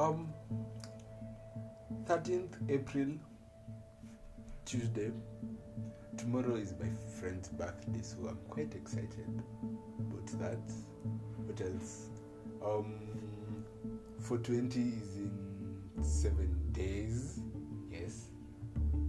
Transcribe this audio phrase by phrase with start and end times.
[0.00, 0.32] um
[2.08, 3.08] 13th april
[4.64, 5.10] tuesday.
[6.16, 6.88] Tomorrow is my
[7.20, 9.42] friend's birthday so i'm quite excited
[9.98, 10.72] about that.
[11.44, 12.08] What else?
[12.64, 12.94] Um
[14.20, 17.40] 420 is in seven days.
[17.90, 18.30] Yes.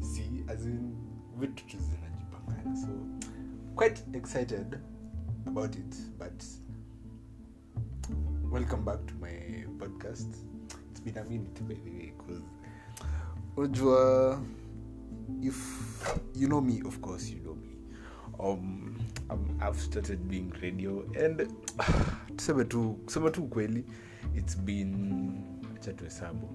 [0.01, 0.93] See as in
[1.39, 2.87] vitu tu zinajipangana so
[3.75, 4.77] quite excited
[5.47, 6.43] about it but
[8.51, 10.50] welcome back to my podcast
[11.03, 12.41] been a minute by the way because
[13.57, 14.41] unajua
[15.43, 15.57] if
[16.35, 17.67] you know me of course you know me.
[18.39, 18.95] Um
[19.29, 21.47] I'm, i've started doing radio and
[22.35, 23.85] tuseme tu kusema tu ukweli
[24.35, 25.33] it's been
[25.75, 26.47] acha tuhesabu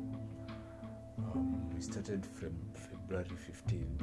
[1.18, 4.02] um, we started from february 15th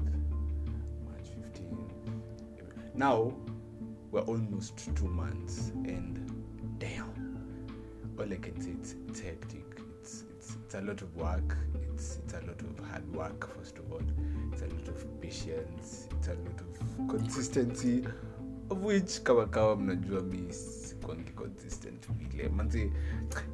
[1.06, 1.94] march 15th
[2.96, 3.34] now
[4.12, 6.20] we're almost two months and
[6.78, 7.38] damn
[8.20, 11.58] all i can say it's, it's hectic it's, it's, it's a lot of work.
[11.94, 14.02] It's, it's a lot of hard work first of all.
[14.52, 16.10] It's a lot of patience.
[16.12, 18.04] It's a lot of consistency
[18.70, 22.50] of which kama kawa mnajua mi sikwangi consistent vile.
[22.50, 22.92] Manzi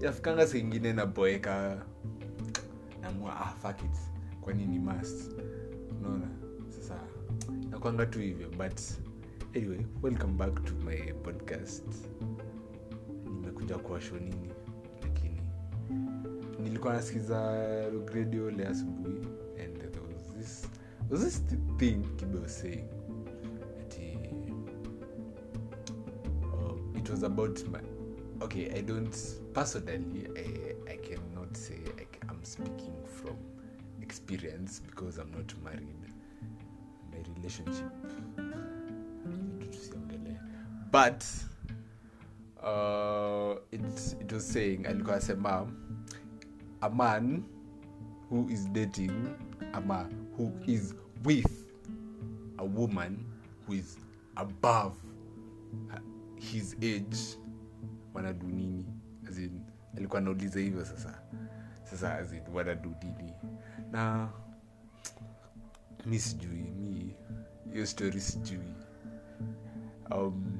[0.02, 1.86] yafikanga saingine naboeka
[3.02, 3.98] namua ah, fuck it.
[4.42, 5.32] Kwani ni must?
[6.00, 6.28] Unaona?
[6.70, 7.00] Sasa
[7.72, 8.82] nakwanga tu hivyo but
[9.56, 11.84] anyway welcome back to my podcast.
[13.26, 14.16] Nimekuja kuwasho
[16.64, 19.28] nilikuwa nasikiza radio le asubuhi
[19.66, 20.70] and there was this,
[21.10, 21.42] was this
[21.78, 22.86] thing kibe was saying
[23.82, 24.18] ati
[26.54, 27.80] um, it was about my
[28.42, 29.16] okay i don't
[29.54, 33.36] personally i, I cannot say I, i'm speaking from
[34.02, 35.96] experience because i'm not married.
[37.12, 37.92] My relationship
[40.92, 41.24] but
[42.64, 43.82] uh, it,
[44.22, 45.68] it was saying alikuwa asema
[46.82, 47.44] a man
[48.30, 49.12] who is dating
[49.74, 50.94] ama who is
[51.26, 51.66] with
[52.58, 53.26] a woman
[53.68, 53.98] who is
[54.38, 54.94] above
[56.36, 57.38] his age.
[58.14, 58.86] Wanadu nini?
[59.30, 59.62] As in,
[59.98, 61.22] alikuwa anauliza hivyo sasa.
[61.84, 63.34] Sasa as wanadu nini?
[63.92, 64.30] Na
[66.06, 67.16] mi sijui mi
[67.74, 68.74] hiyo story sijui.
[70.12, 70.60] Um,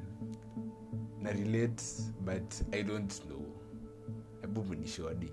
[1.22, 1.84] na relate
[2.24, 3.46] but i don't know.
[4.40, 5.32] Hebu mnishowadi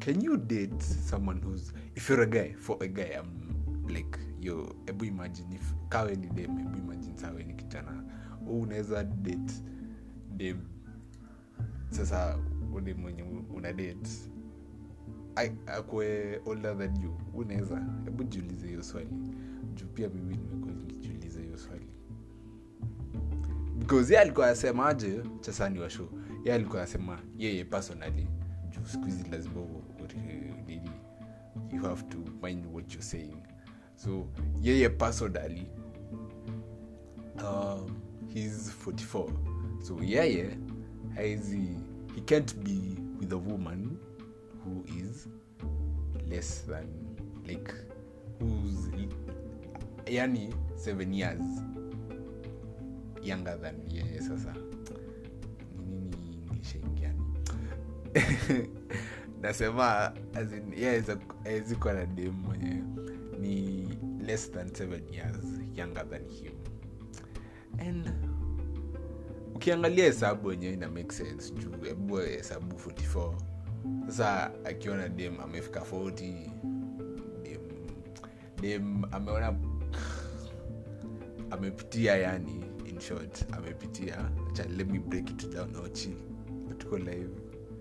[0.00, 0.80] can you date
[1.10, 5.72] someone who's if you're a guy for a guy i'm like yo hebu imagine if
[5.88, 8.04] kawe ni dem hebu imagine sawe ni kijana
[8.46, 9.52] u unaweza date
[10.36, 10.56] dem.
[11.90, 12.38] Sasa
[12.74, 13.22] ule mwenye
[13.54, 14.10] una date.
[15.66, 17.86] Akwe older than you unaweza.
[18.04, 19.08] Hebu jiulize hiyo swali.
[19.74, 21.86] Juu pia mimi nimekuwa nikijiuliza hiyo swali.
[23.78, 26.08] Because ye alikuwa asemaje chasani wa show
[26.44, 28.26] ye alikuwa asema yeye personally
[28.70, 29.60] juu siku lazima
[30.66, 30.90] nini
[31.72, 33.36] you have to mind what you're saying.
[33.96, 34.26] So
[34.62, 35.66] yeye personally
[37.38, 38.00] um,
[38.34, 39.30] he's 44
[39.82, 40.56] so yeye
[41.14, 41.76] haizi
[42.14, 43.98] he can't be with a woman
[44.64, 45.28] who is
[46.28, 46.86] less than
[47.46, 47.72] like
[48.38, 48.88] who's
[50.06, 51.42] yani 7 years
[53.22, 54.54] younger than yeye sasa
[59.42, 60.48] nasema as
[61.44, 62.82] awezi kuwa na dem mwenye
[63.40, 63.88] ni
[64.26, 65.44] less than seven years
[65.74, 66.52] younger than him.
[67.78, 68.10] And
[69.54, 73.34] ukiangalia hesabu wenyewe ina make sense juu hebu hesabu 44
[74.06, 76.50] sasa akiona dem amefika 40
[77.42, 77.60] dem,
[78.60, 79.54] dem ameona
[81.50, 84.30] amepitia yani in short amepitia.
[84.52, 86.16] Cha let break it down ochi
[86.78, 87.39] tuko live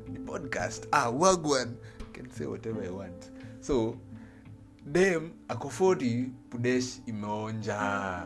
[0.09, 0.87] ni podcast.
[0.91, 1.75] Ah wagwan
[2.13, 3.31] can say whatever i want.
[3.61, 3.95] So
[4.85, 8.23] dem ako 40 pudesh imeonja.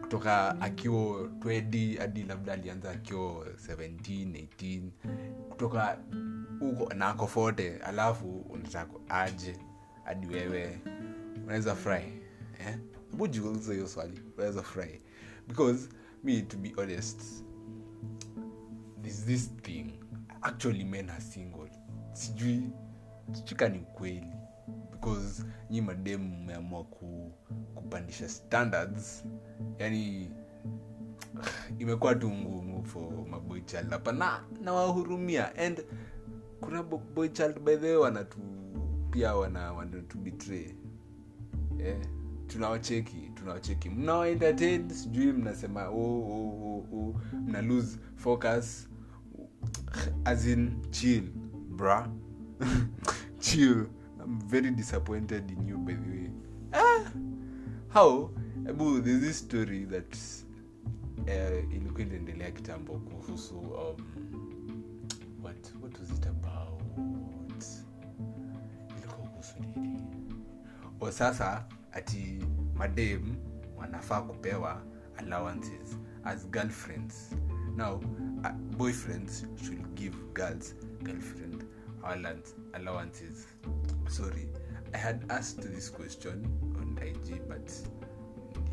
[0.00, 4.82] Kutoka akiwa 20 hadi labda alianza akiwa 17 18
[5.50, 5.98] kutoka
[6.60, 9.56] huko na ako 40 alafu unataka aje
[10.04, 10.78] hadi wewe.
[11.44, 12.02] Unaweza fry
[12.60, 12.78] eh?
[13.10, 14.20] hebu jiulize hiyo swali.
[14.36, 15.00] Unaweza fry.
[15.48, 15.88] Because
[16.24, 17.20] me to be honest
[19.02, 19.99] this, this thing
[20.42, 21.70] actually men are single.
[22.12, 22.62] Sijui
[23.44, 24.32] chika ni kweli.
[24.92, 27.32] Because nyi madem mmeamua ku,
[27.74, 29.24] kupandisha standards.
[29.78, 30.30] Yani
[31.78, 34.12] imekuwa tu ngumu for maboy child hapa.
[34.12, 35.56] Na nawahurumia.
[35.56, 35.84] And
[36.60, 38.38] kuna bo- boy child by the way wanatu
[39.10, 40.74] pia wana wanatubitray
[41.78, 41.96] eh,
[42.46, 43.90] tunawacheki tunawacheki.
[43.90, 48.88] Mnawaentertain sijui mnasema oh, oh, oh, oh, mna lose focus
[50.24, 51.22] as in chill
[51.70, 52.08] bra
[53.40, 53.86] chill.
[54.22, 56.30] I'm very disappointed in you by the way.
[56.72, 57.10] Ah,
[57.88, 58.30] how?
[58.68, 60.16] Ebu there's this story that
[61.18, 63.96] uh, ilikuwa inaendelea kitambo kuhusu um,
[65.42, 66.82] what, what was it about?
[68.98, 70.00] Ilikuwa kuhusu nini?
[71.00, 72.38] O sasa ati
[72.74, 73.22] madem
[73.76, 74.82] wanafaa kupewa
[75.16, 77.30] allowances as girlfriends
[77.76, 77.94] now
[78.44, 81.64] uh, boyfriends should give girls girlfriend
[82.02, 83.46] allowance- allowances.
[84.08, 84.48] Sorry
[84.94, 86.46] i had asked this question
[86.80, 87.70] on ig but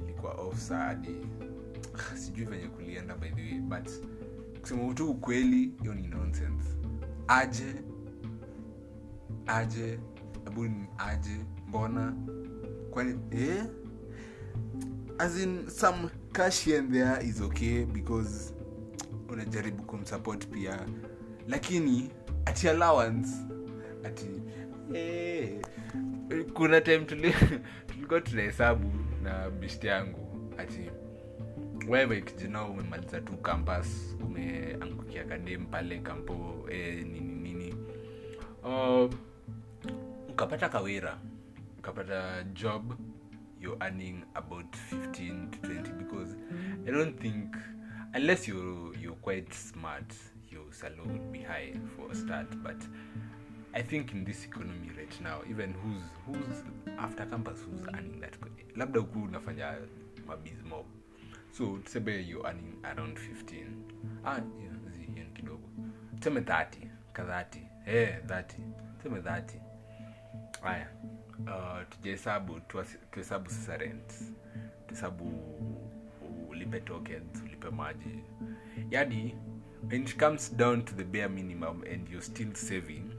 [0.01, 1.15] nilikuwa off saadi.
[2.15, 3.89] Sijui venye kulienda by the way but
[4.61, 6.69] kusema tu ukweli hiyo ni nonsense.
[7.27, 7.75] Aje
[9.47, 9.99] aje
[10.45, 12.13] hebu aje mbona?
[12.91, 13.65] Kwani eh?
[15.19, 18.53] as in some cash and there is okay because
[19.29, 20.79] unajaribu kumsupport pia.
[21.47, 22.09] Lakini
[22.45, 23.29] ati allowance
[24.03, 24.29] ati
[24.93, 25.47] hey,
[26.53, 27.33] kuna time tuli,
[27.87, 28.91] tulikuwa tunahesabu
[29.23, 30.89] na bishti yangu ati
[31.87, 37.75] wewe kijana umemaliza tu campus umeangukia kadem pale kampo eh, nini nini.
[38.63, 39.13] Uh,
[40.29, 41.17] ukapata kawira
[41.79, 42.93] ukapata job
[43.61, 46.35] you're earning about 15 to 20 because
[46.87, 47.55] i don't think
[48.17, 50.13] unless you you're quite smart
[50.51, 52.81] your salary would be high for a start but
[53.73, 56.63] i think in this economy right now even who's who's
[56.97, 58.33] after campus who's earning that
[58.75, 59.75] labda huku unafanya
[60.27, 60.85] mabizmob
[61.51, 63.65] so tuseme you're earning around 15
[64.25, 64.39] ah,
[65.15, 65.69] yeah, kidogo.
[66.19, 68.43] Tuseme 30 ka 30 eh 30
[68.97, 69.59] tuseme 30
[70.61, 70.87] haya
[71.39, 72.59] uh, tujahesabu
[73.11, 74.13] tuhesabu sasa rent.
[74.87, 75.25] Tuhesabu
[76.67, 78.19] ulipe tokens ulipe maji.
[78.91, 79.35] Yani
[79.89, 83.11] when it comes down to the bare minimum and you're still saving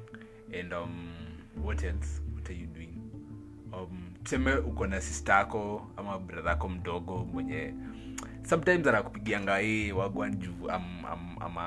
[0.53, 1.15] and um,
[1.62, 2.95] what else what are you doing?
[3.73, 7.75] Um, tuseme uko na sistako ama yako mdogo mwenye
[8.43, 11.05] sometimes anakupigianga e wagwan juu am,
[11.41, 11.62] am,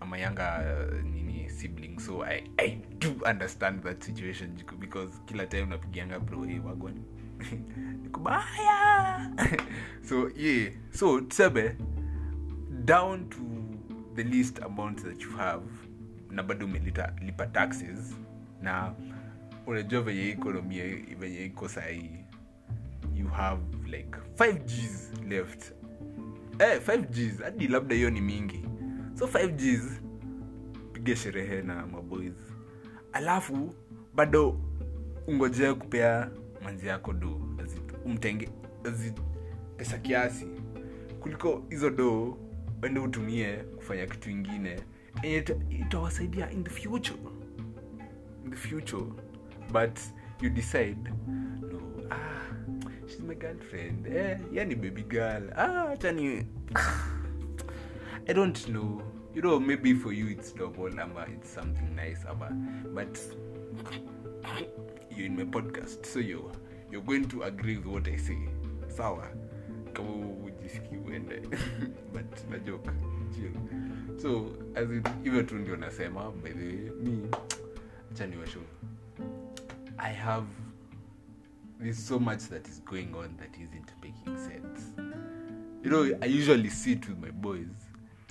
[0.00, 0.64] ama, yanga
[1.02, 6.58] nini sibling so I, i do understand that situation because kila time unapigianga bro e
[6.58, 6.94] wagwan
[8.02, 9.30] nikubaya
[10.08, 10.72] so yeah.
[10.90, 11.76] So tuseme
[12.84, 13.38] down to
[14.14, 15.62] the least amount that you have
[16.30, 18.16] na bado umelipa lipa taxes
[18.62, 18.94] na
[19.66, 20.84] unajua venye ekonomia
[21.18, 22.24] venye iko sahii
[23.14, 25.72] you have like 5 gs left.
[26.58, 28.64] Eh, 5 gs hadi labda hiyo ni mingi.
[29.14, 30.00] So 5 gs
[30.92, 32.34] piga sherehe na maboys.
[33.12, 33.74] Alafu
[34.14, 34.60] bado
[35.26, 36.30] ungojea kupea
[36.68, 37.40] manzi yako do
[38.04, 38.48] umtenge
[39.76, 40.46] pesa kiasi.
[41.20, 42.38] Kuliko hizo do
[42.82, 44.80] ende utumie kufanya kitu ingine.
[45.22, 47.18] Enye itawasaidia in the future.
[48.44, 49.04] In the future.
[49.72, 49.98] But
[50.40, 51.10] you decide
[51.60, 51.80] no
[52.10, 52.52] ah
[53.06, 54.06] she's my girlfriend.
[54.06, 55.50] Eh yani baby girl.
[55.56, 56.46] Ah tani,
[58.26, 59.02] i don't know.
[59.34, 62.50] You know maybe for you it's double ama it's something nice ama
[62.94, 63.18] but
[65.18, 66.06] you're in my podcast.
[66.06, 66.50] So you
[66.90, 68.38] you're going to agree with what i say.
[68.88, 69.26] Sawa?
[69.92, 70.08] Kama
[70.44, 71.42] ujiski uende.
[72.12, 72.90] But najoke
[73.34, 73.52] chill.
[74.22, 77.28] So as in, hivyo tu ndio nasema by the way mi
[78.12, 78.62] acha niwashow.
[79.98, 80.46] I have
[81.80, 84.82] there's so much that is going on that isn't making sense.
[85.84, 87.68] You know i usually sit with my boys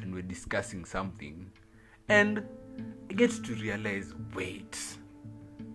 [0.01, 1.51] and we're discussing something
[2.09, 2.43] and
[3.09, 4.77] i get to realize wait.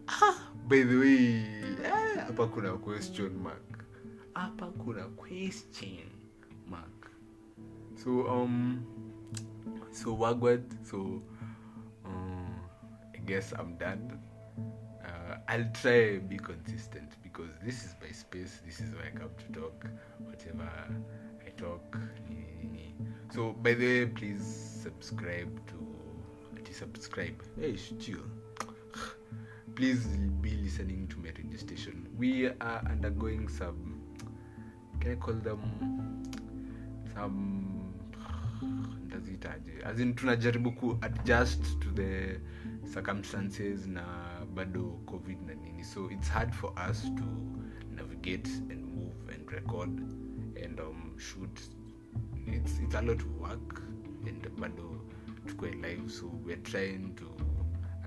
[0.08, 1.44] Ah, by the way
[1.84, 3.84] eh, kuna question mark
[4.34, 6.08] hapa kuna question
[6.64, 7.12] mark
[7.94, 8.80] so um
[9.92, 11.20] so wagward so
[12.08, 12.56] um,
[13.12, 14.16] i guess i'm done
[15.04, 18.62] uh, I'll try be consistent because this is my space.
[18.64, 19.84] This is where I come to talk.
[20.18, 20.70] Whatever
[21.44, 21.98] I talk.
[23.34, 24.46] So by the way, please
[24.82, 25.76] subscribe to.
[26.56, 27.42] ati Subscribe.
[27.58, 28.22] Hey, chill.
[29.82, 30.06] Please
[30.40, 31.92] be listening to my radio.
[32.16, 34.00] We are undergoing some.
[35.00, 35.60] Can I call them
[37.12, 37.92] some?
[39.06, 42.38] ndazitaje as in tunajaribu ku adjust to the
[42.94, 44.04] circumstances na
[44.54, 47.24] bado covid na nini so it's hard for us to
[47.90, 49.90] navigate and move and record
[50.64, 51.60] and um, shoot
[52.46, 53.82] it's, it's a lot of work
[54.28, 55.00] and bado
[55.46, 57.26] tukue live so we're trying to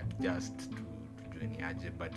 [0.01, 0.84] adjust to,
[1.49, 2.13] to but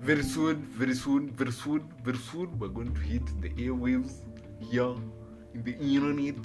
[0.00, 4.22] very soon very soon very soon very soon we're going to hit the airwaves
[4.70, 4.94] here
[5.54, 6.36] in the internet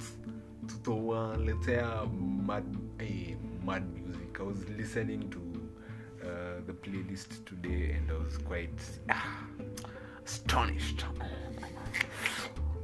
[0.66, 2.06] tutawaletea
[2.46, 2.64] mad,
[2.98, 4.40] eh, mad music.
[4.40, 5.40] I was listening to
[6.26, 9.44] uh, the playlist today and i was quite ah,
[10.24, 11.04] astonished.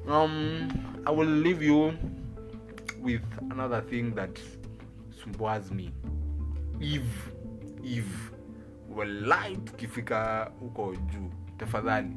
[0.09, 0.69] Um
[1.07, 1.95] i will leave you
[3.01, 4.39] with another thing that
[5.23, 5.91] sumbuas me.
[6.81, 7.33] Eve
[7.83, 8.31] eve
[8.97, 12.17] walai tukifika huko juu tafadhali.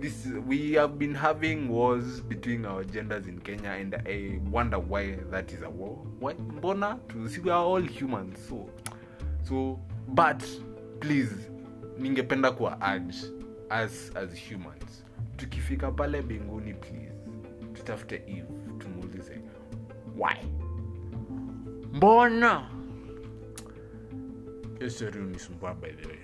[0.00, 5.16] This we have been having wars between our genders in kenya and i wonder why
[5.30, 5.96] that is a war.
[6.20, 6.98] Why mbona
[7.44, 8.68] we are all humans so
[9.48, 10.42] so but
[11.00, 11.34] please
[11.98, 13.16] ningependa kuwa urge
[13.84, 15.04] us as humans
[15.36, 17.12] tukifika pale binguni please
[17.74, 18.46] tutafute eve
[18.78, 19.40] tumuulize
[20.18, 20.36] why?
[21.92, 22.68] Mbona
[24.82, 26.18] hiyo story unisumbua by the way